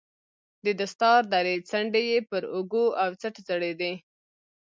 د 0.65 0.67
دستار 0.79 1.21
درې 1.33 1.55
څنډې 1.69 2.01
يې 2.11 2.19
پر 2.29 2.43
اوږو 2.53 2.85
او 3.03 3.09
څټ 3.21 3.35
ځړېدې. 3.47 3.93